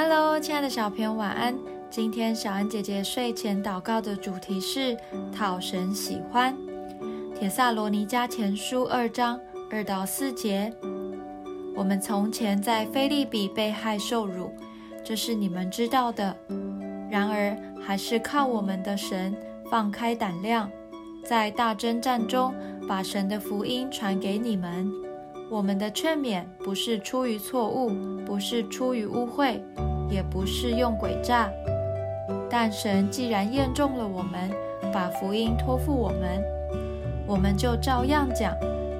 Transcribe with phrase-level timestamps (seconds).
[0.00, 1.58] Hello，亲爱的小朋友，晚安。
[1.90, 4.96] 今天小安姐姐睡前祷告的主题是
[5.36, 6.56] 讨神喜欢。
[7.34, 10.72] 铁萨罗尼加前书二章二到四节：
[11.74, 14.52] 我们从前在菲利比被害受辱，
[15.04, 16.36] 这是你们知道的。
[17.10, 19.34] 然而还是靠我们的神
[19.68, 20.70] 放开胆量，
[21.24, 22.54] 在大征战中
[22.86, 25.07] 把神的福音传给你们。
[25.50, 27.90] 我们的劝勉不是出于错误，
[28.26, 29.58] 不是出于污秽，
[30.10, 31.48] 也不是用诡诈。
[32.50, 34.50] 但神既然验中了我们，
[34.92, 36.42] 把福音托付我们，
[37.26, 38.54] 我们就照样讲，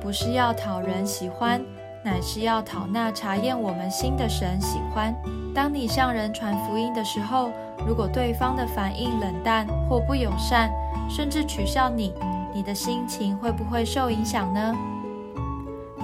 [0.00, 1.64] 不是要讨人喜欢，
[2.02, 5.14] 乃是要讨那查验我们心的神喜欢。
[5.54, 7.50] 当你向人传福音的时候，
[7.86, 10.70] 如果对方的反应冷淡或不友善，
[11.08, 12.12] 甚至取笑你，
[12.52, 14.74] 你的心情会不会受影响呢？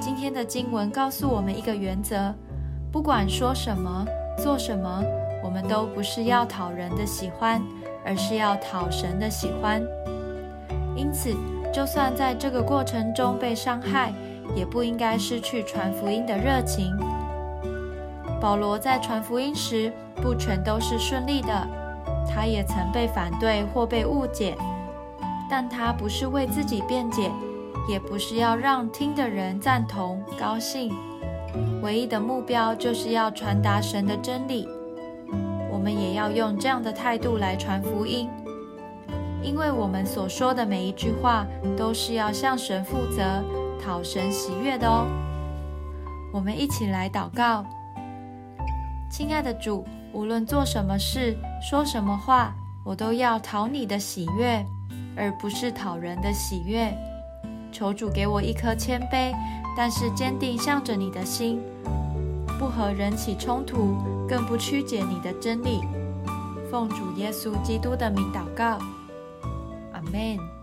[0.00, 2.34] 今天的经文告诉我们一个原则：
[2.90, 4.06] 不管说什么、
[4.38, 5.04] 做什么，
[5.44, 7.62] 我们都不是要讨人的喜欢，
[8.02, 9.82] 而是要讨神的喜欢。
[10.96, 11.36] 因此，
[11.70, 14.10] 就算在这个过程中被伤害，
[14.56, 16.96] 也不应该失去传福音的热情。
[18.40, 21.68] 保罗在传福音时，不全都是顺利的，
[22.26, 24.56] 他也曾被反对或被误解，
[25.50, 27.30] 但他不是为自己辩解。
[27.88, 30.94] 也不是要让听的人赞同、高兴，
[31.82, 34.68] 唯一的目标就是要传达神的真理。
[35.72, 38.28] 我们也要用这样的态度来传福音，
[39.42, 43.42] 因为我们所说的每一句话都是要向神负责、
[43.82, 45.06] 讨神喜悦的哦。
[46.32, 47.64] 我们一起来祷告：
[49.10, 54.64] 亲爱的主，无论做什么事、说什么话，我都要讨你的喜悦，
[55.16, 56.94] 而不是讨人的喜悦。
[57.72, 59.34] 求主给我一颗谦卑，
[59.76, 61.60] 但是坚定向着你的心，
[62.58, 63.96] 不和人起冲突，
[64.28, 65.80] 更不曲解你的真理。
[66.70, 68.78] 奉主耶稣基督的名祷告，
[69.92, 70.59] 阿门。